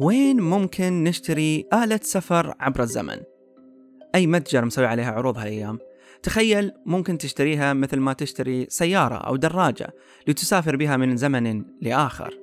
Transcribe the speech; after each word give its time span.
وين 0.00 0.40
ممكن 0.40 1.04
نشتري 1.04 1.68
آلة 1.72 2.00
سفر 2.02 2.54
عبر 2.60 2.82
الزمن؟ 2.82 3.20
أي 4.14 4.26
متجر 4.26 4.64
مسوي 4.64 4.86
عليها 4.86 5.12
عروض 5.12 5.38
هالأيام؟ 5.38 5.78
تخيل 6.22 6.72
ممكن 6.86 7.18
تشتريها 7.18 7.72
مثل 7.72 7.96
ما 7.96 8.12
تشتري 8.12 8.66
سيارة 8.68 9.14
أو 9.14 9.36
دراجة 9.36 9.94
لتسافر 10.26 10.76
بها 10.76 10.96
من 10.96 11.16
زمن 11.16 11.64
لآخر. 11.82 12.34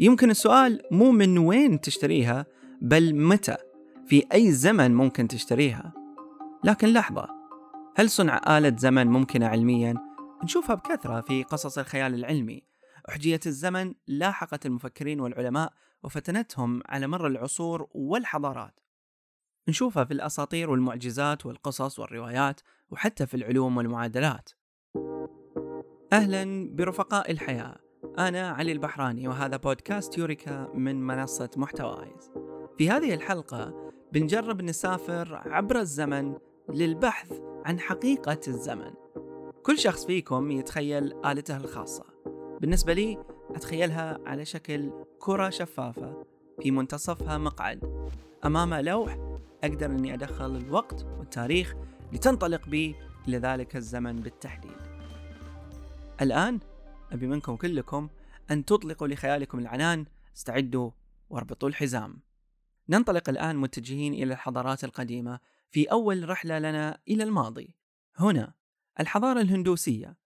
يمكن 0.00 0.30
السؤال 0.30 0.82
مو 0.90 1.10
من 1.10 1.38
وين 1.38 1.80
تشتريها 1.80 2.46
بل 2.82 3.14
متى؟ 3.14 3.56
في 4.06 4.24
أي 4.32 4.52
زمن 4.52 4.94
ممكن 4.94 5.28
تشتريها؟ 5.28 5.92
لكن 6.64 6.88
لحظة 6.88 7.28
هل 7.96 8.10
صنع 8.10 8.58
آلة 8.58 8.76
زمن 8.76 9.06
ممكنة 9.06 9.46
علميا؟ 9.46 9.94
نشوفها 10.44 10.74
بكثرة 10.74 11.20
في 11.20 11.42
قصص 11.42 11.78
الخيال 11.78 12.14
العلمي. 12.14 12.62
أحجية 13.08 13.40
الزمن 13.46 13.94
لاحقت 14.06 14.66
المفكرين 14.66 15.20
والعلماء 15.20 15.72
وفتنتهم 16.02 16.82
على 16.86 17.06
مر 17.06 17.26
العصور 17.26 17.86
والحضارات. 17.92 18.80
نشوفها 19.68 20.04
في 20.04 20.14
الأساطير 20.14 20.70
والمعجزات 20.70 21.46
والقصص 21.46 21.98
والروايات 21.98 22.60
وحتى 22.90 23.26
في 23.26 23.34
العلوم 23.34 23.76
والمعادلات. 23.76 24.50
أهلا 26.12 26.70
برفقاء 26.74 27.30
الحياة. 27.30 27.76
أنا 28.18 28.48
علي 28.48 28.72
البحراني 28.72 29.28
وهذا 29.28 29.56
بودكاست 29.56 30.18
يوريكا 30.18 30.70
من 30.74 31.06
منصة 31.06 31.50
محتوايز. 31.56 32.32
في 32.78 32.90
هذه 32.90 33.14
الحلقة 33.14 33.92
بنجرب 34.12 34.62
نسافر 34.62 35.42
عبر 35.46 35.78
الزمن 35.78 36.34
للبحث 36.68 37.32
عن 37.64 37.80
حقيقة 37.80 38.40
الزمن. 38.48 38.92
كل 39.62 39.78
شخص 39.78 40.06
فيكم 40.06 40.50
يتخيل 40.50 41.26
آلته 41.26 41.56
الخاصة. 41.56 42.04
بالنسبة 42.60 42.92
لي 42.92 43.18
أتخيلها 43.56 44.18
على 44.26 44.44
شكل 44.44 44.92
كرة 45.18 45.50
شفافة 45.50 46.26
في 46.62 46.70
منتصفها 46.70 47.38
مقعد. 47.38 48.10
أمامه 48.44 48.80
لوح 48.80 49.38
أقدر 49.64 49.86
أني 49.86 50.14
أدخل 50.14 50.56
الوقت 50.56 51.06
والتاريخ 51.18 51.74
لتنطلق 52.12 52.68
بي 52.68 52.96
إلى 53.28 53.38
ذلك 53.38 53.76
الزمن 53.76 54.20
بالتحديد. 54.20 54.76
الآن 56.20 56.60
أبي 57.12 57.26
منكم 57.26 57.56
كلكم 57.56 58.08
أن 58.50 58.64
تطلقوا 58.64 59.08
لخيالكم 59.08 59.58
العنان 59.58 60.06
استعدوا 60.36 60.90
واربطوا 61.30 61.68
الحزام. 61.68 62.22
ننطلق 62.88 63.28
الآن 63.28 63.56
متجهين 63.56 64.14
إلى 64.14 64.32
الحضارات 64.32 64.84
القديمة 64.84 65.40
في 65.70 65.84
أول 65.84 66.28
رحلة 66.28 66.58
لنا 66.58 66.98
إلى 67.08 67.24
الماضي. 67.24 67.76
هنا 68.16 68.54
الحضارة 69.00 69.40
الهندوسية 69.40 70.16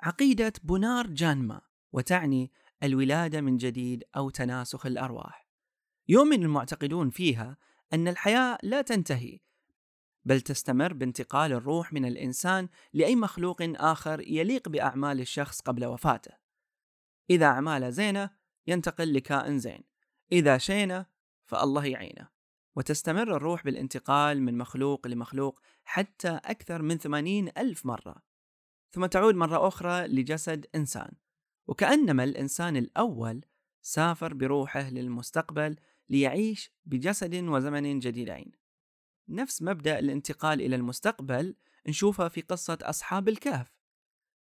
عقيدة 0.00 0.52
بونار 0.62 1.06
جانما 1.06 1.60
وتعني 1.92 2.52
الولادة 2.84 3.40
من 3.40 3.56
جديد 3.56 4.04
أو 4.16 4.30
تناسخ 4.30 4.86
الأرواح. 4.86 5.48
يؤمن 6.08 6.42
المعتقدون 6.42 7.10
فيها 7.10 7.56
أن 7.92 8.08
الحياة 8.08 8.58
لا 8.62 8.82
تنتهي 8.82 9.40
بل 10.24 10.40
تستمر 10.40 10.92
بانتقال 10.92 11.52
الروح 11.52 11.92
من 11.92 12.04
الإنسان 12.04 12.68
لأي 12.92 13.16
مخلوق 13.16 13.56
آخر 13.62 14.20
يليق 14.20 14.68
بأعمال 14.68 15.20
الشخص 15.20 15.60
قبل 15.60 15.84
وفاته. 15.84 16.32
إذا 17.30 17.46
أعماله 17.46 17.90
زينة 17.90 18.30
ينتقل 18.66 19.14
لكائن 19.14 19.58
زين. 19.58 19.84
إذا 20.32 20.58
شينة 20.58 21.06
فالله 21.46 21.86
يعينه. 21.86 22.28
وتستمر 22.76 23.36
الروح 23.36 23.64
بالانتقال 23.64 24.42
من 24.42 24.58
مخلوق 24.58 25.06
لمخلوق 25.06 25.60
حتى 25.84 26.40
أكثر 26.44 26.82
من 26.82 26.98
ثمانين 26.98 27.48
ألف 27.58 27.86
مرة. 27.86 28.22
ثم 28.90 29.06
تعود 29.06 29.34
مرة 29.34 29.68
أخرى 29.68 30.06
لجسد 30.06 30.66
إنسان. 30.74 31.12
وكأنما 31.66 32.24
الإنسان 32.24 32.76
الأول 32.76 33.44
سافر 33.82 34.34
بروحه 34.34 34.90
للمستقبل 34.90 35.76
ليعيش 36.08 36.72
بجسد 36.84 37.34
وزمن 37.34 37.98
جديدين. 37.98 38.52
نفس 39.28 39.62
مبدأ 39.62 39.98
الانتقال 39.98 40.60
إلى 40.60 40.76
المستقبل 40.76 41.56
نشوفه 41.88 42.28
في 42.28 42.40
قصة 42.40 42.78
أصحاب 42.82 43.28
الكهف. 43.28 43.74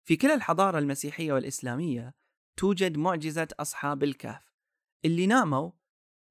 في 0.03 0.15
كلا 0.15 0.33
الحضارة 0.33 0.79
المسيحية 0.79 1.33
والإسلامية 1.33 2.15
توجد 2.57 2.97
معجزة 2.97 3.47
أصحاب 3.59 4.03
الكهف 4.03 4.53
اللي 5.05 5.27
ناموا 5.27 5.71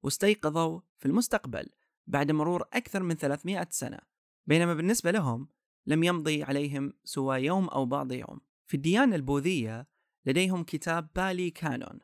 واستيقظوا 0.03 0.81
في 0.97 1.05
المستقبل 1.05 1.69
بعد 2.07 2.31
مرور 2.31 2.67
أكثر 2.73 3.03
من 3.03 3.15
300 3.15 3.67
سنة 3.69 3.99
بينما 4.45 4.73
بالنسبة 4.73 5.11
لهم 5.11 5.49
لم 5.85 6.03
يمضي 6.03 6.43
عليهم 6.43 6.93
سوى 7.03 7.37
يوم 7.37 7.67
أو 7.67 7.85
بعض 7.85 8.11
يوم. 8.11 8.41
في 8.65 8.73
الديانة 8.73 9.15
البوذية 9.15 9.87
لديهم 10.27 10.63
كتاب 10.63 11.07
بالي 11.15 11.49
كانون. 11.49 11.99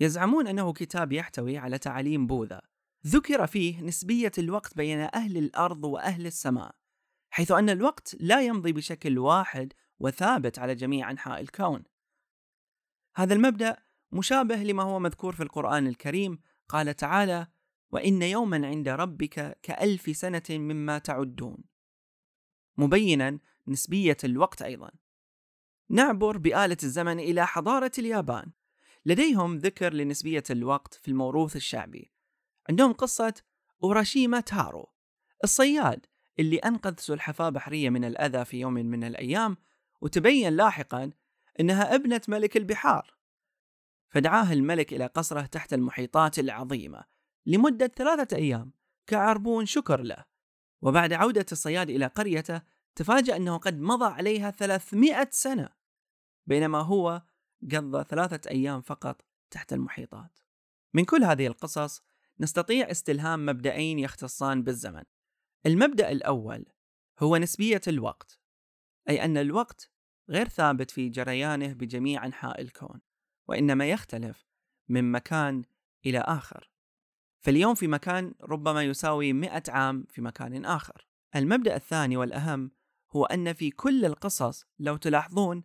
يزعمون 0.00 0.46
أنه 0.46 0.72
كتاب 0.72 1.12
يحتوي 1.12 1.58
على 1.58 1.78
تعاليم 1.78 2.26
بوذا. 2.26 2.62
ذكر 3.06 3.46
فيه 3.46 3.80
نسبية 3.80 4.32
الوقت 4.38 4.76
بين 4.76 4.98
أهل 5.14 5.36
الأرض 5.36 5.84
وأهل 5.84 6.26
السماء 6.26 6.74
حيث 7.30 7.52
أن 7.52 7.70
الوقت 7.70 8.16
لا 8.20 8.42
يمضي 8.42 8.72
بشكل 8.72 9.18
واحد 9.18 9.72
وثابت 9.98 10.58
على 10.58 10.74
جميع 10.74 11.10
أنحاء 11.10 11.40
الكون. 11.40 11.84
هذا 13.16 13.34
المبدأ 13.34 13.76
مشابه 14.12 14.56
لما 14.56 14.82
هو 14.82 14.98
مذكور 14.98 15.34
في 15.34 15.42
القرآن 15.42 15.86
الكريم 15.86 16.38
قال 16.68 16.96
تعالى 16.96 17.46
وإن 17.90 18.22
يوما 18.22 18.66
عند 18.66 18.88
ربك 18.88 19.58
كألف 19.62 20.16
سنة 20.16 20.42
مما 20.50 20.98
تعدون. 20.98 21.64
مبينا 22.76 23.38
نسبية 23.68 24.16
الوقت 24.24 24.62
أيضا. 24.62 24.90
نعبر 25.90 26.38
بآلة 26.38 26.76
الزمن 26.82 27.20
إلى 27.20 27.46
حضارة 27.46 27.92
اليابان. 27.98 28.52
لديهم 29.06 29.56
ذكر 29.56 29.94
لنسبية 29.94 30.42
الوقت 30.50 30.94
في 30.94 31.08
الموروث 31.08 31.56
الشعبي. 31.56 32.12
عندهم 32.68 32.92
قصة 32.92 33.34
أوراشيما 33.82 34.40
تارو 34.40 34.92
الصياد 35.44 36.06
اللي 36.38 36.56
أنقذ 36.56 36.94
سلحفاة 36.98 37.48
بحرية 37.48 37.90
من 37.90 38.04
الأذى 38.04 38.44
في 38.44 38.60
يوم 38.60 38.72
من 38.72 39.04
الأيام 39.04 39.56
وتبين 40.00 40.52
لاحقا 40.52 41.10
أنها 41.60 41.94
ابنة 41.94 42.20
ملك 42.28 42.56
البحار. 42.56 43.14
فدعاه 44.08 44.52
الملك 44.52 44.92
إلى 44.92 45.06
قصره 45.06 45.46
تحت 45.46 45.72
المحيطات 45.72 46.38
العظيمة 46.38 47.04
لمدة 47.46 47.86
ثلاثة 47.86 48.36
أيام 48.36 48.72
كعربون 49.06 49.66
شكر 49.66 50.00
له. 50.02 50.24
وبعد 50.82 51.12
عودة 51.12 51.46
الصياد 51.52 51.90
إلى 51.90 52.06
قريته 52.06 52.62
تفاجأ 52.96 53.36
أنه 53.36 53.56
قد 53.56 53.80
مضى 53.80 54.04
عليها 54.04 54.50
300 54.50 55.28
سنة 55.30 55.68
بينما 56.46 56.78
هو 56.78 57.22
قضى 57.72 58.04
ثلاثة 58.04 58.50
أيام 58.50 58.80
فقط 58.80 59.24
تحت 59.50 59.72
المحيطات. 59.72 60.38
من 60.94 61.04
كل 61.04 61.24
هذه 61.24 61.46
القصص 61.46 62.02
نستطيع 62.40 62.90
استلهام 62.90 63.46
مبدأين 63.46 63.98
يختصان 63.98 64.62
بالزمن. 64.62 65.02
المبدأ 65.66 66.10
الأول 66.10 66.66
هو 67.18 67.36
نسبية 67.36 67.80
الوقت 67.88 68.40
أي 69.08 69.24
أن 69.24 69.36
الوقت 69.36 69.90
غير 70.30 70.48
ثابت 70.48 70.90
في 70.90 71.08
جريانه 71.08 71.72
بجميع 71.72 72.26
أنحاء 72.26 72.60
الكون 72.60 73.00
وإنما 73.48 73.90
يختلف 73.90 74.46
من 74.88 75.12
مكان 75.12 75.64
إلى 76.06 76.18
آخر. 76.18 76.70
فاليوم 77.40 77.74
في 77.74 77.86
مكان 77.86 78.34
ربما 78.42 78.82
يساوي 78.82 79.32
مئة 79.32 79.62
عام 79.68 80.06
في 80.10 80.20
مكان 80.22 80.64
آخر. 80.64 81.06
المبدأ 81.36 81.76
الثاني 81.76 82.16
والأهم 82.16 82.70
هو 83.16 83.24
أن 83.24 83.52
في 83.52 83.70
كل 83.70 84.04
القصص 84.04 84.64
لو 84.78 84.96
تلاحظون 84.96 85.64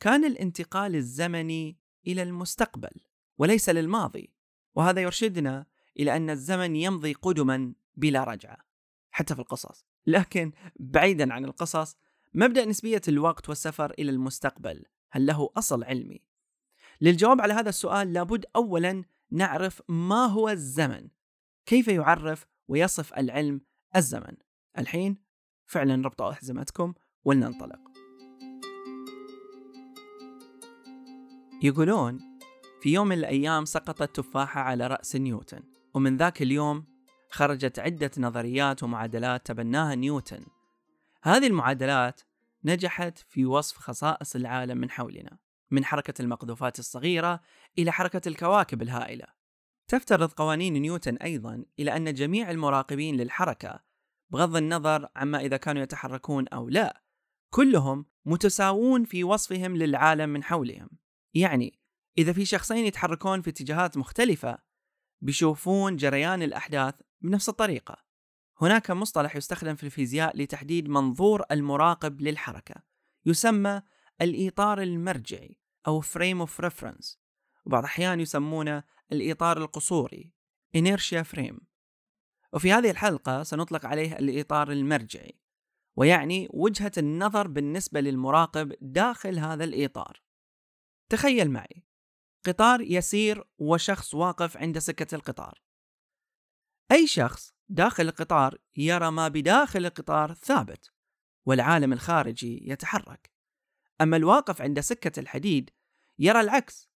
كان 0.00 0.24
الانتقال 0.24 0.94
الزمني 0.96 1.78
إلى 2.06 2.22
المستقبل 2.22 3.00
وليس 3.38 3.68
للماضي 3.68 4.32
وهذا 4.74 5.00
يرشدنا 5.00 5.66
إلى 5.98 6.16
أن 6.16 6.30
الزمن 6.30 6.76
يمضي 6.76 7.12
قدما 7.12 7.74
بلا 7.94 8.24
رجعة 8.24 8.58
حتى 9.10 9.34
في 9.34 9.40
القصص 9.40 9.84
لكن 10.06 10.52
بعيدا 10.76 11.32
عن 11.32 11.44
القصص 11.44 11.96
مبدأ 12.34 12.64
نسبية 12.64 13.02
الوقت 13.08 13.48
والسفر 13.48 13.90
إلى 13.98 14.10
المستقبل 14.10 14.84
هل 15.10 15.26
له 15.26 15.50
أصل 15.56 15.84
علمي؟ 15.84 16.22
للجواب 17.00 17.40
على 17.40 17.52
هذا 17.54 17.68
السؤال 17.68 18.12
لابد 18.12 18.44
أولا 18.56 19.04
نعرف 19.30 19.82
ما 19.88 20.26
هو 20.26 20.48
الزمن 20.48 21.08
كيف 21.66 21.88
يعرف 21.88 22.46
ويصف 22.68 23.14
العلم 23.14 23.60
الزمن 23.96 24.36
الحين 24.78 25.23
فعلا 25.66 26.04
ربطوا 26.04 26.30
أحزمتكم 26.30 26.94
ولننطلق. 27.24 27.80
يقولون 31.62 32.18
في 32.82 32.92
يوم 32.92 33.08
من 33.08 33.18
الأيام 33.18 33.64
سقطت 33.64 34.16
تفاحة 34.16 34.60
على 34.60 34.86
رأس 34.86 35.16
نيوتن 35.16 35.62
ومن 35.94 36.16
ذاك 36.16 36.42
اليوم 36.42 36.86
خرجت 37.30 37.78
عدة 37.78 38.10
نظريات 38.18 38.82
ومعادلات 38.82 39.46
تبناها 39.46 39.94
نيوتن. 39.94 40.44
هذه 41.22 41.46
المعادلات 41.46 42.20
نجحت 42.64 43.18
في 43.18 43.46
وصف 43.46 43.78
خصائص 43.78 44.36
العالم 44.36 44.78
من 44.78 44.90
حولنا 44.90 45.38
من 45.70 45.84
حركة 45.84 46.22
المقذوفات 46.22 46.78
الصغيرة 46.78 47.40
إلى 47.78 47.92
حركة 47.92 48.28
الكواكب 48.28 48.82
الهائلة. 48.82 49.26
تفترض 49.88 50.32
قوانين 50.32 50.72
نيوتن 50.72 51.16
أيضا 51.16 51.64
إلى 51.78 51.96
أن 51.96 52.14
جميع 52.14 52.50
المراقبين 52.50 53.16
للحركة 53.16 53.80
بغض 54.34 54.56
النظر 54.56 55.08
عما 55.16 55.38
إذا 55.40 55.56
كانوا 55.56 55.82
يتحركون 55.82 56.48
أو 56.48 56.68
لا 56.68 57.02
كلهم 57.50 58.06
متساوون 58.24 59.04
في 59.04 59.24
وصفهم 59.24 59.76
للعالم 59.76 60.28
من 60.28 60.44
حولهم. 60.44 60.90
يعني 61.34 61.78
إذا 62.18 62.32
في 62.32 62.44
شخصين 62.44 62.86
يتحركون 62.86 63.42
في 63.42 63.50
اتجاهات 63.50 63.96
مختلفة 63.96 64.58
بيشوفون 65.20 65.96
جريان 65.96 66.42
الأحداث 66.42 66.94
بنفس 67.20 67.48
الطريقة. 67.48 68.04
هناك 68.60 68.90
مصطلح 68.90 69.36
يستخدم 69.36 69.74
في 69.74 69.84
الفيزياء 69.84 70.36
لتحديد 70.36 70.88
منظور 70.88 71.42
المراقب 71.50 72.20
للحركة 72.20 72.74
يسمى 73.26 73.82
الإطار 74.22 74.82
المرجعي 74.82 75.58
أو 75.86 76.02
frame 76.02 76.46
of 76.46 76.64
reference 76.64 77.16
وبعض 77.64 77.82
الأحيان 77.82 78.20
يسمونه 78.20 78.82
الإطار 79.12 79.58
القصوري 79.58 80.32
inertia 80.76 81.24
frame. 81.34 81.73
وفي 82.54 82.72
هذه 82.72 82.90
الحلقة 82.90 83.42
سنطلق 83.42 83.86
عليه 83.86 84.18
الإطار 84.18 84.72
المرجعي 84.72 85.38
ويعني 85.96 86.48
وجهة 86.50 86.92
النظر 86.98 87.46
بالنسبة 87.46 88.00
للمراقب 88.00 88.74
داخل 88.80 89.38
هذا 89.38 89.64
الإطار. 89.64 90.22
تخيل 91.08 91.50
معي 91.50 91.84
قطار 92.46 92.80
يسير 92.80 93.44
وشخص 93.58 94.14
واقف 94.14 94.56
عند 94.56 94.78
سكة 94.78 95.14
القطار. 95.14 95.62
أي 96.92 97.06
شخص 97.06 97.54
داخل 97.68 98.08
القطار 98.08 98.58
يرى 98.76 99.10
ما 99.10 99.28
بداخل 99.28 99.86
القطار 99.86 100.34
ثابت 100.34 100.92
والعالم 101.46 101.92
الخارجي 101.92 102.70
يتحرك. 102.70 103.30
أما 104.00 104.16
الواقف 104.16 104.62
عند 104.62 104.80
سكة 104.80 105.20
الحديد 105.20 105.70
يرى 106.18 106.40
العكس 106.40 106.88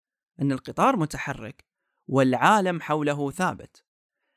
أن 0.40 0.52
القطار 0.52 0.96
متحرك 0.96 1.64
والعالم 2.08 2.80
حوله 2.80 3.30
ثابت. 3.30 3.84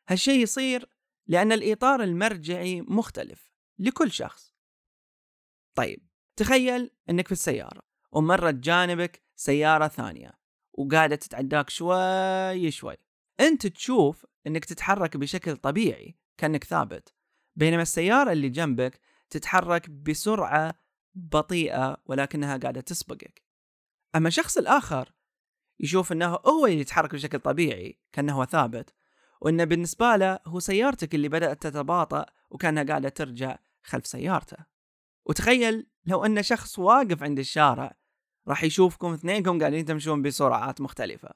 هالشيء 0.09 0.39
يصير 0.39 0.98
لأن 1.29 1.51
الإطار 1.51 2.03
المرجعي 2.03 2.81
مختلف 2.81 3.51
لكل 3.79 4.11
شخص. 4.11 4.55
طيب 5.75 6.07
تخيل 6.35 6.91
أنك 7.09 7.27
في 7.27 7.31
السيارة 7.31 7.81
ومرت 8.11 8.55
جانبك 8.55 9.23
سيارة 9.35 9.87
ثانية 9.87 10.39
وقاعدة 10.73 11.15
تتعداك 11.15 11.69
شوي 11.69 12.71
شوي. 12.71 12.95
أنت 13.39 13.67
تشوف 13.67 14.25
أنك 14.47 14.65
تتحرك 14.65 15.17
بشكل 15.17 15.57
طبيعي 15.57 16.15
كأنك 16.37 16.63
ثابت 16.63 17.13
بينما 17.55 17.81
السيارة 17.81 18.31
اللي 18.31 18.49
جنبك 18.49 18.99
تتحرك 19.29 19.89
بسرعة 19.89 20.75
بطيئة 21.15 21.97
ولكنها 22.05 22.57
قاعدة 22.57 22.81
تسبقك. 22.81 23.43
أما 24.15 24.27
الشخص 24.27 24.57
الآخر 24.57 25.13
يشوف 25.79 26.11
أنه 26.11 26.27
هو 26.45 26.65
اللي 26.65 26.79
يتحرك 26.79 27.13
بشكل 27.13 27.39
طبيعي 27.39 27.99
كأنه 28.11 28.45
ثابت 28.45 28.93
وأنه 29.41 29.63
بالنسبة 29.63 30.15
له 30.15 30.39
هو 30.45 30.59
سيارتك 30.59 31.15
اللي 31.15 31.29
بدأت 31.29 31.61
تتباطأ 31.61 32.25
وكأنها 32.49 32.83
قاعدة 32.83 33.09
ترجع 33.09 33.57
خلف 33.83 34.07
سيارته. 34.07 34.57
وتخيل 35.25 35.87
لو 36.05 36.25
أن 36.25 36.43
شخص 36.43 36.79
واقف 36.79 37.23
عند 37.23 37.39
الشارع 37.39 37.97
راح 38.47 38.63
يشوفكم 38.63 39.13
اثنينكم 39.13 39.59
قاعدين 39.59 39.85
تمشون 39.85 40.21
بسرعات 40.21 40.81
مختلفة. 40.81 41.29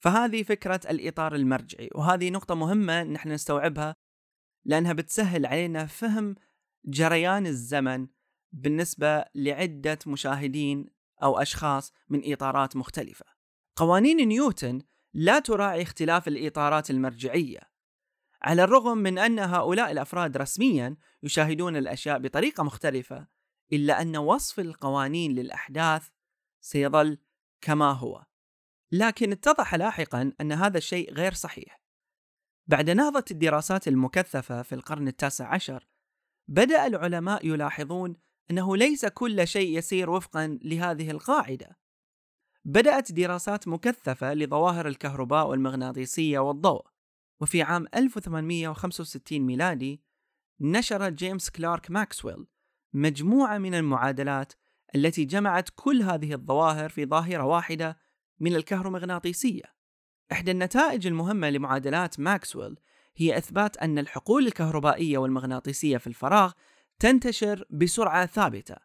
فهذه 0.00 0.42
فكرة 0.42 0.80
الإطار 0.90 1.34
المرجعي 1.34 1.90
وهذه 1.94 2.30
نقطة 2.30 2.54
مهمة 2.54 3.02
نحن 3.02 3.32
نستوعبها 3.32 3.96
لأنها 4.64 4.92
بتسهل 4.92 5.46
علينا 5.46 5.86
فهم 5.86 6.34
جريان 6.84 7.46
الزمن 7.46 8.06
بالنسبة 8.52 9.24
لعدة 9.34 9.98
مشاهدين 10.06 10.86
أو 11.22 11.38
أشخاص 11.38 11.92
من 12.08 12.32
إطارات 12.32 12.76
مختلفة. 12.76 13.26
قوانين 13.76 14.28
نيوتن 14.28 14.82
لا 15.14 15.38
تراعي 15.38 15.82
اختلاف 15.82 16.28
الإطارات 16.28 16.90
المرجعية 16.90 17.60
على 18.42 18.64
الرغم 18.64 18.98
من 18.98 19.18
أن 19.18 19.38
هؤلاء 19.38 19.90
الأفراد 19.90 20.36
رسميا 20.36 20.96
يشاهدون 21.22 21.76
الأشياء 21.76 22.18
بطريقة 22.18 22.62
مختلفة 22.62 23.26
إلا 23.72 24.02
أن 24.02 24.16
وصف 24.16 24.60
القوانين 24.60 25.34
للأحداث 25.34 26.08
سيظل 26.60 27.18
كما 27.60 27.92
هو. 27.92 28.24
لكن 28.92 29.32
اتضح 29.32 29.74
لاحقا 29.74 30.32
أن 30.40 30.52
هذا 30.52 30.78
الشيء 30.78 31.12
غير 31.12 31.32
صحيح. 31.32 31.82
بعد 32.66 32.90
نهضة 32.90 33.24
الدراسات 33.30 33.88
المكثفة 33.88 34.62
في 34.62 34.74
القرن 34.74 35.08
التاسع 35.08 35.54
عشر 35.54 35.88
بدأ 36.48 36.86
العلماء 36.86 37.46
يلاحظون 37.46 38.16
أنه 38.50 38.76
ليس 38.76 39.06
كل 39.06 39.48
شيء 39.48 39.78
يسير 39.78 40.10
وفقا 40.10 40.58
لهذه 40.62 41.10
القاعدة. 41.10 41.78
بدأت 42.68 43.12
دراسات 43.12 43.68
مكثفة 43.68 44.34
لظواهر 44.34 44.88
الكهرباء 44.88 45.46
والمغناطيسية 45.48 46.38
والضوء 46.38 46.86
وفي 47.40 47.62
عام 47.62 47.86
1865 47.94 49.38
ميلادي 49.38 50.02
نشر 50.60 51.08
جيمس 51.08 51.50
كلارك 51.50 51.90
ماكسويل 51.90 52.46
مجموعة 52.92 53.58
من 53.58 53.74
المعادلات 53.74 54.52
التي 54.94 55.24
جمعت 55.24 55.68
كل 55.76 56.02
هذه 56.02 56.32
الظواهر 56.32 56.88
في 56.88 57.06
ظاهرة 57.06 57.44
واحدة 57.44 57.98
من 58.40 58.56
الكهرومغناطيسية. 58.56 59.64
إحدى 60.32 60.50
النتائج 60.50 61.06
المهمة 61.06 61.50
لمعادلات 61.50 62.20
ماكسويل 62.20 62.78
هي 63.16 63.38
إثبات 63.38 63.76
أن 63.76 63.98
الحقول 63.98 64.46
الكهربائية 64.46 65.18
والمغناطيسية 65.18 65.96
في 65.96 66.06
الفراغ 66.06 66.52
تنتشر 66.98 67.64
بسرعة 67.70 68.26
ثابتة. 68.26 68.76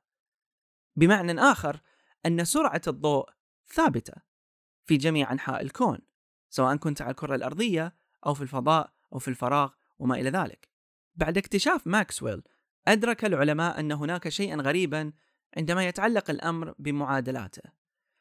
بمعنى 0.96 1.42
آخر 1.42 1.80
أن 2.26 2.46
سرعة 2.46 2.82
الضوء 2.88 3.30
ثابتة 3.68 4.14
في 4.86 4.98
جميع 4.98 5.32
أنحاء 5.32 5.62
الكون، 5.62 6.00
سواء 6.50 6.76
كنت 6.76 7.02
على 7.02 7.12
الكرة 7.12 7.36
الأرضية 7.36 7.96
أو 8.26 8.34
في 8.34 8.42
الفضاء 8.42 8.94
أو 9.14 9.20
في 9.20 9.28
الفراغ 9.28 9.72
وما 10.00 10.16
إلى 10.16 10.30
ذلك. 10.30 10.70
بعد 11.16 11.38
اكتشاف 11.38 11.88
ماكسويل، 11.88 12.42
أدرك 12.88 13.26
العلماء 13.26 13.80
أن 13.80 13.92
هناك 13.92 14.30
شيئا 14.30 14.56
غريبا 14.56 15.14
عندما 15.58 15.88
يتعلق 15.88 16.30
الأمر 16.30 16.76
بمعادلاته، 16.80 17.62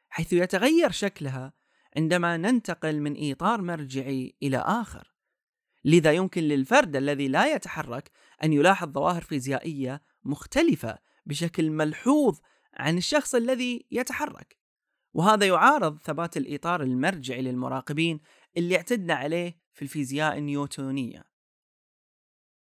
حيث 0.09 0.33
يتغير 0.33 0.91
شكلها 0.91 1.53
عندما 1.97 2.37
ننتقل 2.37 3.01
من 3.01 3.31
إطار 3.33 3.63
مرجعي 3.63 4.37
إلى 4.43 4.57
آخر. 4.57 5.15
لذا 5.85 6.13
يمكن 6.13 6.43
للفرد 6.43 6.97
الذي 6.97 7.29
لا 7.29 7.55
يتحرك 7.55 8.11
أن 8.45 8.53
يلاحظ 8.53 8.89
ظواهر 8.89 9.23
فيزيائية 9.23 10.03
مختلفة 10.25 10.99
بشكل 11.27 11.71
ملحوظ 11.71 12.39
عن 12.75 12.99
الشخص 12.99 13.35
الذي 13.35 13.87
يتحرك. 13.91 14.62
وهذا 15.15 15.47
يعارض 15.47 15.99
ثبات 15.99 16.37
الإطار 16.37 16.83
المرجعي 16.83 17.43
للمراقبين 17.43 18.21
اللي 18.57 18.77
اعتدنا 18.77 19.15
عليه 19.15 19.59
في 19.73 19.83
الفيزياء 19.83 20.39
النيوتونية. 20.39 21.25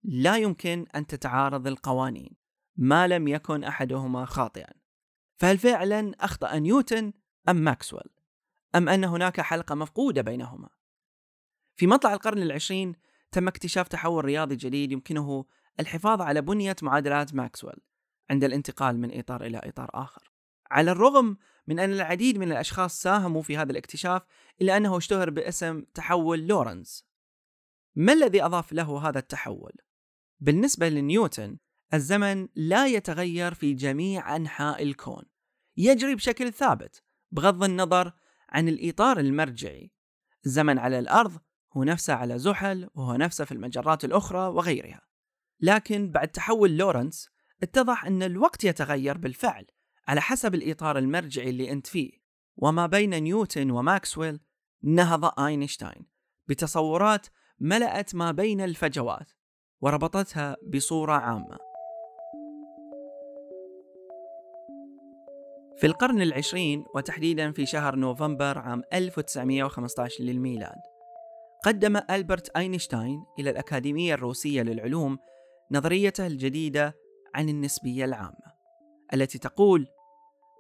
لا 0.04 0.38
يمكن 0.38 0.86
أن 0.96 1.08
تتعارض 1.08 1.68
القوانين 1.68 2.36
ما 2.76 3.08
لم 3.08 3.28
يكن 3.28 3.64
أحدهما 3.64 4.26
خاطئا. 4.26 4.74
فهل 5.36 5.58
فعلا 5.58 6.12
أخطأ 6.20 6.60
نيوتن 6.60 7.14
أم 7.50 7.56
ماكسويل؟ 7.56 8.10
أم 8.76 8.90
أن 8.90 9.04
هناك 9.04 9.42
حلقة 9.42 9.76
مفقودة 9.76 10.22
بينهما؟ 10.22 10.70
في 11.76 11.88
مطلع 11.88 12.14
القرن 12.14 12.42
العشرين 12.42 12.96
تم 13.32 13.48
اكتشاف 13.48 13.88
تحول 13.88 14.26
رياضي 14.26 14.56
جديد 14.56 14.92
يمكنه 14.92 15.46
الحفاظ 15.80 16.22
على 16.22 16.42
بنية 16.42 16.76
معادلات 16.82 17.34
ماكسويل 17.34 17.80
عند 18.30 18.44
الانتقال 18.44 19.00
من 19.00 19.20
إطار 19.20 19.46
إلى 19.46 19.62
إطار 19.64 19.90
آخر. 19.94 20.32
على 20.72 20.92
الرغم 20.92 21.38
من 21.70 21.80
أن 21.80 21.94
العديد 21.94 22.38
من 22.38 22.52
الأشخاص 22.52 23.02
ساهموا 23.02 23.42
في 23.42 23.58
هذا 23.58 23.72
الاكتشاف 23.72 24.22
إلا 24.62 24.78
أنه 24.78 24.98
اشتهر 24.98 25.30
باسم 25.30 25.82
تحول 25.82 26.48
لورنز. 26.48 27.06
ما 27.96 28.14
الذي 28.14 28.44
أضاف 28.44 28.74
له 28.74 29.10
هذا 29.10 29.20
التحول؟ 29.20 29.72
بالنسبة 30.40 30.90
لنيوتن 30.90 31.58
الزمن 31.94 32.48
لا 32.56 32.88
يتغير 32.88 33.54
في 33.54 33.74
جميع 33.74 34.36
أنحاء 34.36 34.84
الكون. 34.84 35.24
يجري 35.78 36.16
بشكل 36.16 36.54
ثابت 36.54 37.04
بغض 37.32 37.64
النظر 37.64 38.14
عن 38.50 38.68
الإطار 38.68 39.20
المرجعي. 39.20 39.92
الزمن 40.46 40.80
على 40.80 41.00
الأرض 41.00 41.40
هو 41.74 41.84
نفسه 41.84 42.14
على 42.14 42.40
زحل 42.40 42.90
وهو 42.94 43.16
نفسه 43.16 43.46
في 43.46 43.52
المجرات 43.52 44.06
الأخرى 44.06 44.48
وغيرها. 44.48 45.02
لكن 45.60 46.12
بعد 46.12 46.28
تحول 46.28 46.78
لورنس 46.78 47.30
اتضح 47.64 48.06
أن 48.06 48.24
الوقت 48.24 48.64
يتغير 48.64 49.18
بالفعل. 49.18 49.66
على 50.10 50.22
حسب 50.22 50.56
الإطار 50.56 50.98
المرجعي 50.98 51.50
اللي 51.50 51.72
أنت 51.72 51.88
فيه. 51.88 52.12
وما 52.58 52.86
بين 52.86 53.24
نيوتن 53.24 53.72
وماكسويل 53.72 54.40
نهض 54.84 55.40
أينشتاين. 55.40 56.06
بتصورات 56.48 57.28
ملأت 57.60 58.16
ما 58.16 58.32
بين 58.32 58.62
الفجوات 58.62 59.32
وربطتها 59.82 60.58
بصورة 60.74 61.14
عامة. 61.14 61.58
في 65.78 65.88
القرن 65.88 66.22
العشرين 66.22 66.86
وتحديدا 66.96 67.52
في 67.52 67.66
شهر 67.66 67.96
نوفمبر 67.96 68.58
عام 68.58 68.82
1915 68.94 70.24
للميلاد 70.24 70.80
قدم 71.66 72.02
ألبرت 72.10 72.50
أينشتاين 72.58 73.26
إلى 73.40 73.50
الأكاديمية 73.50 74.14
الروسية 74.14 74.62
للعلوم 74.62 75.18
نظريته 75.72 76.28
الجديدة 76.28 76.96
عن 77.36 77.50
النسبية 77.50 78.06
العامة 78.06 78.50
التي 79.14 79.38
تقول 79.38 79.88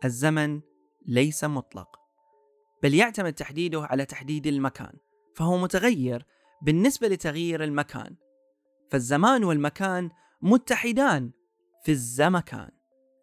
الزمن 0.05 0.61
ليس 1.05 1.43
مطلق 1.43 1.99
بل 2.83 2.93
يعتمد 2.93 3.33
تحديده 3.33 3.83
على 3.83 4.05
تحديد 4.05 4.47
المكان 4.47 4.93
فهو 5.35 5.57
متغير 5.57 6.25
بالنسبة 6.61 7.07
لتغيير 7.07 7.63
المكان 7.63 8.15
فالزمان 8.89 9.43
والمكان 9.43 10.09
متحدان 10.41 11.31
في 11.83 11.91
الزمكان. 11.91 12.69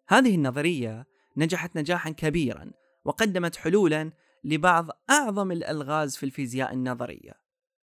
هذه 0.07 0.35
النظرية 0.35 1.07
نجحت 1.37 1.77
نجاحا 1.77 2.09
كبيرا 2.09 2.71
وقدمت 3.05 3.55
حلولا 3.55 4.11
لبعض 4.43 4.89
أعظم 5.09 5.51
الألغاز 5.51 6.15
في 6.15 6.25
الفيزياء 6.25 6.73
النظرية. 6.73 7.33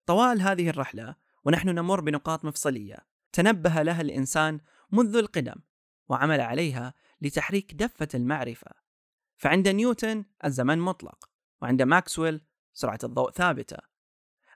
طوال 0.06 0.42
هذه 0.42 0.70
الرحلة 0.70 1.16
ونحن 1.46 1.70
نمر 1.70 2.02
بنقاط 2.02 2.46
مفصلية 2.46 2.98
تنبه 3.34 3.82
لها 3.82 4.02
الإنسان 4.02 4.60
منذ 4.92 5.16
القدم 5.16 5.56
وعمل 6.10 6.42
عليها 6.42 6.94
لتحريك 7.22 7.74
دفة 7.74 8.08
المعرفة. 8.14 8.83
فعند 9.44 9.68
نيوتن 9.68 10.26
الزمن 10.46 10.80
مطلق 10.80 11.30
وعند 11.62 11.82
ماكسويل 11.82 12.42
سرعة 12.74 13.00
الضوء 13.04 13.32
ثابتة. 13.32 13.78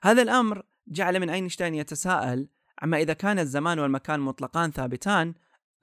هذا 0.02 0.22
الأمر 0.22 0.62
جعل 0.86 1.20
من 1.20 1.30
أينشتاين 1.30 1.74
يتساءل 1.74 2.48
عما 2.82 2.98
إذا 2.98 3.12
كان 3.12 3.38
الزمان 3.38 3.78
والمكان 3.78 4.20
مطلقان 4.20 4.70
ثابتان 4.70 5.34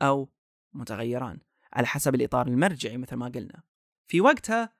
أو 0.02 0.30
متغيران 0.74 1.40
على 1.74 1.88
حسب 1.88 2.16
الإطار 2.16 2.48
المرجعي 2.48 2.98
مثل 2.98 3.16
ما 3.16 3.28
قلنا. 3.28 3.64
في 4.08 4.22
وقتها 4.22 4.74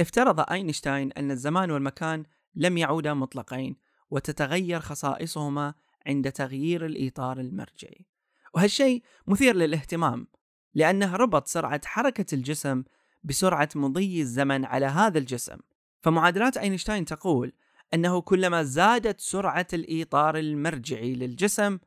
افترض 0.00 0.50
أينشتاين 0.50 1.12
أن 1.12 1.30
الزمان 1.30 1.70
والمكان 1.70 2.24
لم 2.54 2.78
يعودا 2.78 3.14
مطلقين 3.14 3.76
وتتغير 4.10 4.80
خصائصهما 4.80 5.74
عند 6.06 6.32
تغيير 6.32 6.86
الإطار 6.86 7.40
المرجعي. 7.40 8.06
وهالشيء 8.54 9.02
مثير 9.26 9.56
للاهتمام 9.56 10.26
لأنه 10.74 11.16
ربط 11.16 11.46
سرعة 11.46 11.80
حركة 11.84 12.34
الجسم 12.34 12.84
بسرعة 13.26 13.68
مضي 13.74 14.20
الزمن 14.20 14.64
على 14.64 14.86
هذا 14.86 15.18
الجسم. 15.18 15.56
فمعادلات 16.00 16.56
أينشتاين 16.56 17.04
تقول 17.04 17.52
أنه 17.94 18.20
كلما 18.20 18.62
زادت 18.62 19.20
سرعة 19.20 19.66
الإطار 19.72 20.38
المرجعي 20.38 21.14
للجسم 21.14 21.78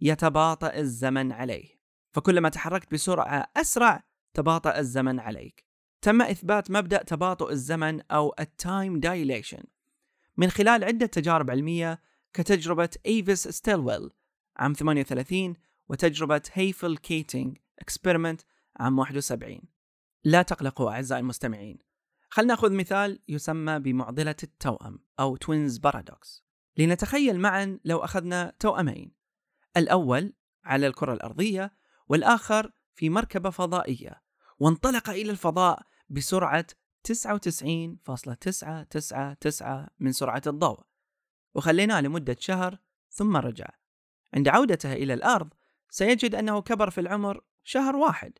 يتباطأ 0.00 0.74
الزمن 0.74 1.32
عليه. 1.32 1.68
فكلما 2.12 2.48
تحركت 2.48 2.92
بسرعة 2.92 3.50
أسرع 3.56 4.04
تباطأ 4.34 4.78
الزمن 4.78 5.20
عليك. 5.20 5.64
تم 6.02 6.22
إثبات 6.22 6.70
مبدأ 6.70 7.02
تباطؤ 7.02 7.50
الزمن 7.50 8.00
أو 8.10 8.34
ال 8.40 8.52
time 8.52 9.00
dilation 9.00 9.64
من 10.36 10.50
خلال 10.50 10.84
عدة 10.84 11.06
تجارب 11.06 11.50
علمية 11.50 12.00
كتجربة 12.32 12.88
ايفيس 13.06 13.48
ستيلويل 13.48 14.10
عام 14.56 14.72
38 14.72 15.54
وتجربة 15.88 16.42
هيفل 16.52 16.96
كيتينج 16.96 17.58
experiment 17.78 18.42
عام 18.76 18.98
71 18.98 19.60
لا 20.24 20.42
تقلقوا 20.42 20.90
أعزائي 20.90 21.20
المستمعين. 21.20 21.78
خلنا 22.30 22.54
نأخذ 22.54 22.72
مثال 22.72 23.20
يسمى 23.28 23.78
بمعضلة 23.78 24.36
التوأم 24.42 24.98
أو 25.20 25.36
twins 25.36 25.78
paradox 25.78 26.44
لنتخيل 26.76 27.40
معا 27.40 27.78
لو 27.84 27.98
أخذنا 27.98 28.52
توأمين. 28.58 29.12
الأول 29.76 30.32
على 30.64 30.86
الكرة 30.86 31.12
الأرضية 31.12 31.72
والآخر 32.08 32.72
في 32.94 33.10
مركبة 33.10 33.50
فضائية 33.50 34.22
وانطلق 34.58 35.10
إلى 35.10 35.30
الفضاء 35.30 35.82
بسرعة 36.08 36.66
99.999 37.02 39.88
من 39.98 40.12
سرعة 40.12 40.42
الضوء. 40.46 40.80
وخليناه 41.54 42.00
لمدة 42.00 42.36
شهر 42.40 42.78
ثم 43.10 43.36
رجع. 43.36 43.68
عند 44.34 44.48
عودته 44.48 44.92
إلى 44.92 45.14
الأرض 45.14 45.54
سيجد 45.90 46.34
أنه 46.34 46.62
كبر 46.62 46.90
في 46.90 47.00
العمر 47.00 47.40
شهر 47.64 47.96
واحد. 47.96 48.38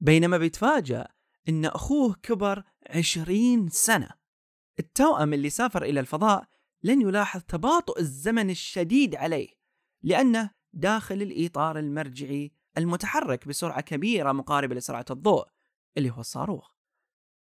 بينما 0.00 0.38
بيتفاجأ 0.38 1.08
أن 1.48 1.64
أخوه 1.64 2.14
كبر 2.22 2.64
عشرين 2.90 3.68
سنة. 3.68 4.10
التوأم 4.78 5.32
اللي 5.32 5.50
سافر 5.50 5.82
إلى 5.82 6.00
الفضاء 6.00 6.48
لن 6.82 7.00
يلاحظ 7.00 7.40
تباطؤ 7.40 7.98
الزمن 7.98 8.50
الشديد 8.50 9.14
عليه 9.14 9.48
لأنه 10.02 10.50
داخل 10.72 11.22
الإطار 11.22 11.78
المرجعي 11.78 12.52
المتحرك 12.78 13.48
بسرعة 13.48 13.80
كبيرة 13.80 14.32
مقاربة 14.32 14.74
لسرعة 14.74 15.04
الضوء 15.10 15.46
اللي 15.96 16.10
هو 16.10 16.20
الصاروخ. 16.20 16.70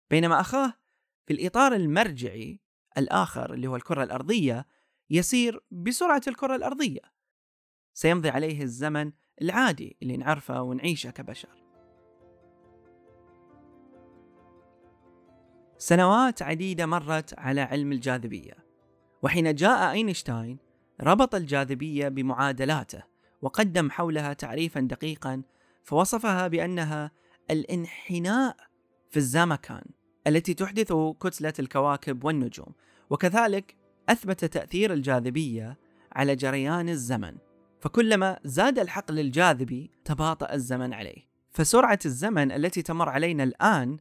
بينما 0.10 0.40
أخاه 0.40 0.74
في 1.26 1.34
الإطار 1.34 1.74
المرجعي 1.74 2.62
الآخر 2.98 3.54
اللي 3.54 3.68
هو 3.68 3.76
الكرة 3.76 4.04
الأرضية 4.04 4.68
يسير 5.10 5.60
بسرعة 5.72 6.22
الكرة 6.28 6.56
الأرضية. 6.56 7.02
سيمضي 7.94 8.30
عليه 8.30 8.62
الزمن 8.62 9.12
العادي 9.42 9.98
اللي 10.02 10.18
نعرفه 10.18 10.62
ونعيشه 10.62 11.10
كبشر. 11.10 11.69
سنوات 15.82 16.42
عديدة 16.42 16.86
مرت 16.86 17.40
على 17.40 17.62
علم 17.62 17.92
الجاذبية 17.92 18.54
وحين 19.24 19.56
جاء 19.56 19.92
أينشتاين 19.92 20.58
ربط 21.02 21.36
الجاذبية 21.36 22.08
بمعادلاته 22.08 23.04
وقدم 23.42 23.92
حولها 23.92 24.34
تعريفا 24.34 24.80
دقيقا 24.80 25.42
فوصفها 25.84 26.48
بأنها 26.48 27.12
الانحناء 27.52 28.56
في 29.10 29.18
الزمكان 29.18 29.84
التي 30.28 30.54
تحدث 30.54 30.94
كتلة 31.22 31.54
الكواكب 31.60 32.24
والنجوم 32.24 32.74
وكذلك 33.10 33.76
أثبت 34.10 34.46
تأثير 34.46 34.94
الجاذبية 34.94 35.78
على 36.12 36.36
جريان 36.36 36.90
الزمن. 36.90 37.38
فكلما 37.80 38.40
زاد 38.44 38.80
الحقل 38.80 39.20
الجاذبي 39.20 39.92
تباطأ 40.06 40.54
الزمن 40.54 40.94
عليه. 40.94 41.30
فسرعة 41.52 42.00
الزمن 42.06 42.52
التي 42.52 42.82
تمر 42.82 43.10
علينا 43.10 43.44
الآن 43.44 43.98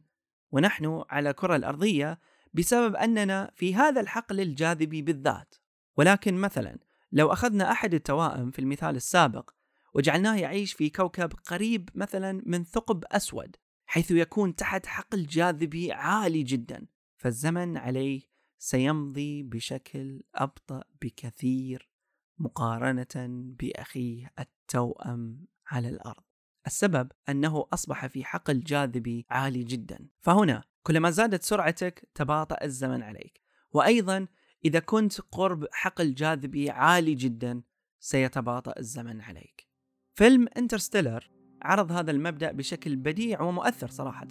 ونحن 0.51 1.03
على 1.09 1.29
الكرة 1.29 1.55
الأرضية 1.55 2.19
بسبب 2.53 2.95
أننا 2.95 3.51
في 3.55 3.75
هذا 3.75 4.01
الحقل 4.01 4.39
الجاذبي 4.39 5.01
بالذات. 5.01 5.55
ولكن 5.97 6.35
مثلا 6.35 6.77
لو 7.11 7.33
أخذنا 7.33 7.71
أحد 7.71 7.93
التوائم 7.93 8.51
في 8.51 8.59
المثال 8.59 8.95
السابق 8.95 9.49
وجعلناه 9.93 10.35
يعيش 10.35 10.73
في 10.73 10.89
كوكب 10.89 11.33
قريب 11.33 11.89
مثلا 11.95 12.41
من 12.45 12.63
ثقب 12.63 13.03
أسود 13.05 13.55
حيث 13.85 14.11
يكون 14.11 14.55
تحت 14.55 14.85
حقل 14.85 15.25
جاذبي 15.25 15.91
عالي 15.91 16.43
جدا 16.43 16.87
فالزمن 17.17 17.77
عليه 17.77 18.21
سيمضي 18.57 19.43
بشكل 19.43 20.23
أبطأ 20.35 20.83
بكثير 21.01 21.89
مقارنة 22.37 23.27
بأخيه 23.59 24.31
التوأم 24.39 25.47
على 25.67 25.89
الأرض. 25.89 26.28
السبب 26.69 27.11
أنه 27.29 27.65
أصبح 27.73 28.07
في 28.07 28.23
حقل 28.23 28.59
جاذبي 28.59 29.25
عالي 29.29 29.63
جدا. 29.63 30.07
فهنا 30.21 30.63
كلما 30.83 31.09
زادت 31.09 31.43
سرعتك 31.43 32.09
تباطأ 32.15 32.57
الزمن 32.63 33.03
عليك. 33.03 33.41
وأيضا 33.71 34.27
إذا 34.65 34.79
كنت 34.79 35.21
قرب 35.21 35.67
حقل 35.71 36.13
جاذبي 36.13 36.69
عالي 36.69 37.15
جدا 37.15 37.61
سيتباطأ 37.99 38.73
الزمن 38.79 39.21
عليك. 39.21 39.67
فيلم 40.13 40.47
انترستيلر 40.57 41.31
عرض 41.61 41.91
هذا 41.91 42.11
المبدأ 42.11 42.51
بشكل 42.51 42.95
بديع 42.95 43.41
ومؤثر 43.41 43.87
صراحة. 43.87 44.27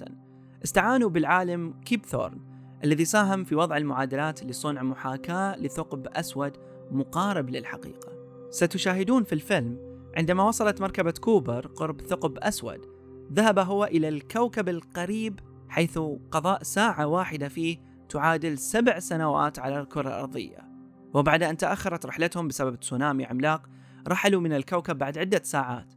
استعانوا 0.65 1.11
بالعالم 1.11 1.81
كيب 1.81 2.07
ثورن 2.07 2.59
الذي 2.85 3.05
ساهم 3.05 3.45
في 3.45 3.55
وضع 3.55 3.77
المعادلات 3.77 4.45
لصنع 4.45 4.83
محاكاة 4.83 5.57
لثقب 5.57 6.07
أسود 6.07 6.57
مقارب 6.91 7.51
للحقيقة. 7.51 8.19
ستشاهدون 8.51 9.25
في 9.25 9.33
الفيلم 9.33 9.88
عندما 10.17 10.43
وصلت 10.43 10.81
مركبة 10.81 11.15
كوبر 11.21 11.67
قرب 11.67 12.01
ثقب 12.01 12.39
أسود 12.39 12.99
ذهب 13.33 13.59
هو 13.59 13.85
إلى 13.85 14.09
الكوكب 14.09 14.69
القريب 14.69 15.41
حيث 15.69 15.99
قضاء 16.31 16.63
ساعة 16.63 17.07
واحدة 17.07 17.49
فيه 17.49 17.79
تعادل 18.09 18.59
سبع 18.59 18.99
سنوات 18.99 19.59
على 19.59 19.81
الكرة 19.81 20.09
الأرضية. 20.09 20.69
وبعد 21.15 21.43
أن 21.43 21.57
تأخرت 21.57 22.07
رحلتهم 22.07 22.49
بسبب 22.49 22.81
تسونامي 22.81 23.25
عملاق 23.25 23.69
رحلوا 24.09 24.41
من 24.41 24.53
الكوكب 24.53 24.99
بعد 24.99 25.19
عدة 25.19 25.41
ساعات. 25.45 25.95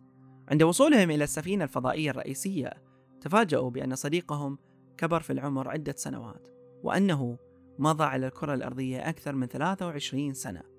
عند 0.52 0.64
وصولهم 0.64 1.12
إلى 1.12 1.24
السفينة 1.24 1.64
الفضائية 1.64 2.10
الرئيسية 2.10 2.74
تفاجأوا 3.22 3.70
بأن 3.70 3.96
صديقهم 3.96 4.58
كبر 4.98 5.20
في 5.20 5.34
العمر 5.34 5.70
عدة 5.70 5.94
سنوات 5.98 6.48
وأنه 6.84 7.38
مضى 7.80 8.04
على 8.04 8.28
الكرة 8.28 8.54
الأرضية 8.54 9.10
أكثر 9.10 9.36
من 9.36 9.48
23 9.48 10.34
سنة. 10.34 10.71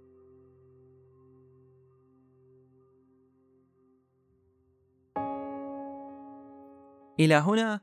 إلى 7.20 7.34
هنا 7.34 7.80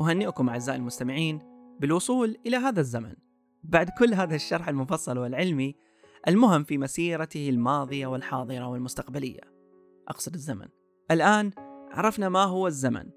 أهنئكم 0.00 0.48
أعزائي 0.48 0.78
المستمعين 0.78 1.38
بالوصول 1.80 2.36
إلى 2.46 2.56
هذا 2.56 2.80
الزمن. 2.80 3.14
بعد 3.62 3.90
كل 3.98 4.14
هذا 4.14 4.34
الشرح 4.34 4.68
المفصل 4.68 5.18
والعلمي 5.18 5.76
المهم 6.28 6.64
في 6.64 6.78
مسيرته 6.78 7.48
الماضية 7.48 8.06
والحاضرة 8.06 8.68
والمستقبلية. 8.68 9.40
أقصد 10.08 10.34
الزمن. 10.34 10.68
الآن 11.10 11.50
عرفنا 11.90 12.28
ما 12.28 12.44
هو 12.44 12.66
الزمن. 12.66 13.10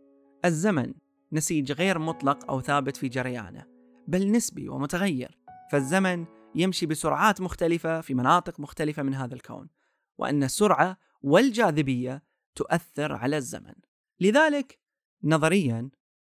الزمن 0.46 0.94
نسيج 1.34 1.72
غير 1.72 2.00
مطلق 2.00 2.52
أو 2.52 2.62
ثابت 2.62 2.98
في 2.98 3.08
جريانه 3.08 3.66
بل 4.08 4.32
نسبي 4.32 4.70
ومتغير. 4.70 5.40
فالزمن 5.72 6.26
يمشي 6.56 6.86
بسرعات 6.86 7.42
مختلفة 7.42 8.02
في 8.02 8.14
مناطق 8.14 8.60
مختلفة 8.60 9.04
من 9.04 9.14
هذا 9.14 9.36
الكون 9.36 9.70
وأن 10.18 10.44
السرعة 10.44 10.98
والجاذبية 11.22 12.24
تؤثر 12.56 13.14
على 13.14 13.38
الزمن. 13.38 13.74
لذلك 14.20 14.79
نظريا 15.24 15.90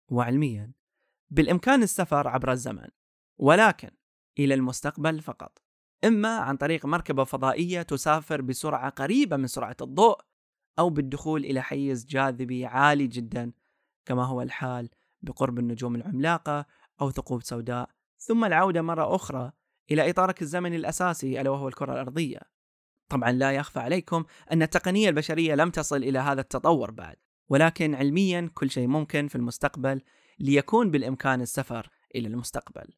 وعلميا 0.10 0.72
بالإمكان 1.30 1.84
السفر 1.84 2.28
عبر 2.28 2.52
الزمن 2.52 2.88
ولكن 3.38 3.90
إلى 4.40 4.54
المستقبل 4.54 5.22
فقط. 5.22 5.62
إما 6.04 6.38
عن 6.38 6.58
طريق 6.58 6.86
مركبة 6.86 7.24
فضائية 7.24 7.82
تسافر 7.82 8.42
بسرعة 8.42 8.90
قريبة 8.90 9.38
من 9.38 9.48
سرعة 9.48 9.76
الضوء 9.82 10.20
أو 10.80 10.90
بالدخول 10.90 11.46
إلى 11.46 11.62
حيز 11.62 12.06
جاذبي 12.06 12.66
عالي 12.66 13.08
جدا 13.08 13.52
كما 14.06 14.26
هو 14.26 14.42
الحال 14.42 14.90
بقرب 15.22 15.60
النجوم 15.60 15.96
العملاقة 15.96 16.66
أو 17.02 17.12
ثقوب 17.12 17.44
سوداء. 17.44 17.90
ثم 18.18 18.46
العودة 18.46 18.82
مرة 18.82 19.16
أخرى 19.16 19.52
إلى 19.92 20.10
إطارك 20.10 20.42
الزمني 20.42 20.76
الأساسي 20.76 21.42
ألا 21.42 21.50
وهو 21.50 21.68
الكرة 21.68 21.94
الأرضية. 21.94 22.40
طبعا 23.10 23.32
لا 23.32 23.52
يخفى 23.52 23.80
عليكم 23.80 24.26
أن 24.52 24.62
التقنية 24.62 25.10
البشرية 25.10 25.56
لم 25.56 25.70
تصل 25.70 25.98
إلى 25.98 26.20
هذا 26.20 26.42
التطور 26.42 26.92
بعد. 26.92 27.16
ولكن 27.50 27.96
علميا 27.96 28.52
كل 28.54 28.70
شيء 28.70 28.88
ممكن 28.88 29.28
في 29.28 29.36
المستقبل 29.36 30.02
ليكون 30.40 30.92
بالإمكان 30.92 31.42
السفر 31.42 31.90
إلى 32.16 32.28
المستقبل. 32.28 32.94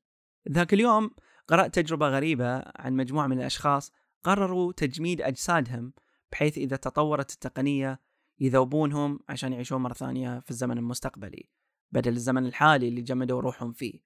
ذاك 0.51 0.73
اليوم 0.73 1.11
قرأت 1.47 1.79
تجربة 1.79 2.07
غريبة 2.07 2.63
عن 2.75 2.93
مجموعة 2.93 3.27
من 3.27 3.39
الأشخاص 3.39 3.91
قرروا 4.23 4.73
تجميد 4.73 5.21
أجسادهم 5.21 5.93
بحيث 6.31 6.57
إذا 6.57 6.75
تطورت 6.75 7.33
التقنية 7.33 7.99
يذوبونهم 8.39 9.19
عشان 9.29 9.53
يعيشون 9.53 9.81
مرة 9.81 9.93
ثانية 9.93 10.39
في 10.39 10.51
الزمن 10.51 10.77
المستقبلي 10.77 11.49
بدل 11.91 12.11
الزمن 12.11 12.45
الحالي 12.45 12.87
اللي 12.87 13.01
جمدوا 13.01 13.41
روحهم 13.41 13.71
فيه. 13.71 13.99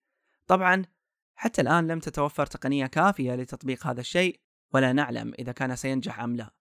طبعا 0.48 0.86
حتى 1.36 1.62
الآن 1.62 1.88
لم 1.88 2.00
تتوفر 2.00 2.46
تقنية 2.46 2.86
كافية 2.86 3.36
لتطبيق 3.36 3.88
هذا 3.88 4.00
الشيء 4.00 4.40
ولا 4.74 4.94
نعلم 4.94 5.34
إذا 5.40 5.52
كان 5.52 5.76
سينجح 5.76 6.20
أم 6.20 6.36
لا. 6.36 6.54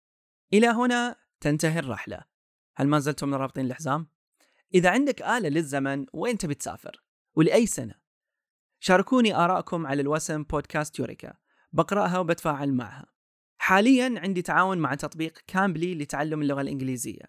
إلى 0.52 0.66
هنا 0.66 1.16
تنتهي 1.40 1.78
الرحلة. 1.78 2.24
هل 2.80 2.88
ما 2.88 2.98
زلتم 2.98 3.34
رابطين 3.34 3.66
الحزام؟ 3.66 4.06
إذا 4.74 4.90
عندك 4.90 5.22
آلة 5.22 5.48
للزمن 5.48 6.06
وين 6.12 6.38
تبي 6.38 6.54
تسافر؟ 6.54 7.02
ولأي 7.34 7.66
سنة؟ 7.66 7.94
شاركوني 8.78 9.34
آراءكم 9.34 9.86
على 9.86 10.02
الوسم 10.02 10.42
بودكاست 10.42 10.98
يوريكا 10.98 11.32
بقرأها 11.72 12.18
وبتفاعل 12.18 12.72
معها 12.72 13.06
حاليا 13.58 14.14
عندي 14.16 14.42
تعاون 14.42 14.78
مع 14.78 14.94
تطبيق 14.94 15.38
كامبلي 15.46 15.94
لتعلم 15.94 16.42
اللغة 16.42 16.60
الإنجليزية 16.60 17.24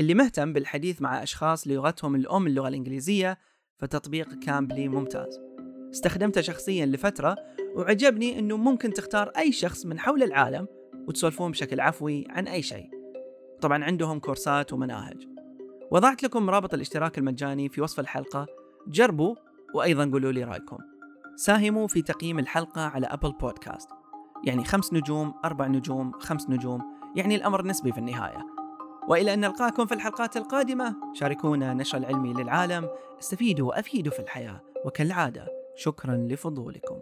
اللي 0.00 0.14
مهتم 0.14 0.52
بالحديث 0.52 1.02
مع 1.02 1.22
أشخاص 1.22 1.68
لغتهم 1.68 2.14
الأم 2.14 2.46
اللغة 2.46 2.68
الإنجليزية 2.68 3.38
فتطبيق 3.76 4.38
كامبلي 4.38 4.88
ممتاز 4.88 5.40
استخدمته 5.90 6.40
شخصيا 6.40 6.86
لفترة 6.86 7.36
وعجبني 7.74 8.38
أنه 8.38 8.56
ممكن 8.56 8.92
تختار 8.92 9.28
أي 9.28 9.52
شخص 9.52 9.86
من 9.86 9.98
حول 9.98 10.22
العالم 10.22 10.68
وتسولفون 11.08 11.50
بشكل 11.50 11.80
عفوي 11.80 12.24
عن 12.28 12.48
أي 12.48 12.62
شيء 12.62 12.95
طبعا 13.60 13.84
عندهم 13.84 14.18
كورسات 14.18 14.72
ومناهج. 14.72 15.28
وضعت 15.90 16.22
لكم 16.22 16.50
رابط 16.50 16.74
الاشتراك 16.74 17.18
المجاني 17.18 17.68
في 17.68 17.80
وصف 17.80 18.00
الحلقة. 18.00 18.46
جربوا 18.86 19.34
وأيضا 19.74 20.10
قولوا 20.12 20.32
لي 20.32 20.44
رأيكم. 20.44 20.78
ساهموا 21.36 21.86
في 21.86 22.02
تقييم 22.02 22.38
الحلقة 22.38 22.80
على 22.80 23.06
أبل 23.06 23.32
بودكاست. 23.32 23.90
يعني 24.44 24.64
خمس 24.64 24.92
نجوم 24.92 25.34
أربع 25.44 25.66
نجوم 25.66 26.12
خمس 26.12 26.50
نجوم. 26.50 26.82
يعني 27.16 27.36
الأمر 27.36 27.66
نسبي 27.66 27.92
في 27.92 27.98
النهاية. 27.98 28.46
وإلى 29.08 29.34
أن 29.34 29.40
نلقاكم 29.40 29.86
في 29.86 29.94
الحلقات 29.94 30.36
القادمة. 30.36 30.96
شاركونا 31.14 31.74
نشر 31.74 31.98
العلمي 31.98 32.32
للعالم. 32.32 32.88
استفيدوا 33.20 33.68
وأفيدوا 33.68 34.12
في 34.12 34.20
الحياة. 34.20 34.60
وكالعادة 34.84 35.46
شكرا 35.76 36.16
لفضولكم. 36.16 36.98